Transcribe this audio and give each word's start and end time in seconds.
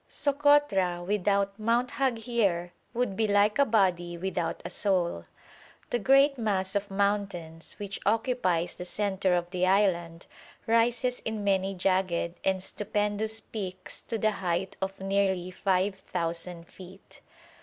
Sokotra 0.09 1.03
without 1.05 1.59
Mount 1.59 1.91
Haghier 1.91 2.71
would 2.91 3.15
be 3.15 3.27
like 3.27 3.59
a 3.59 3.65
body 3.65 4.17
without 4.17 4.59
a 4.65 4.69
soul. 4.71 5.25
The 5.91 5.99
great 5.99 6.39
mass 6.39 6.73
of 6.73 6.89
mountains 6.89 7.75
which 7.77 7.99
occupies 8.03 8.73
the 8.75 8.83
centre 8.83 9.35
of 9.35 9.51
the 9.51 9.67
island 9.67 10.25
rises 10.65 11.19
in 11.19 11.43
many 11.43 11.75
jagged 11.75 12.39
and 12.43 12.63
stupendous 12.63 13.41
peaks 13.41 14.01
to 14.01 14.17
the 14.17 14.31
height 14.31 14.75
of 14.81 14.99
nearly 14.99 15.51
5,000 15.51 16.65
feet. 16.67 17.21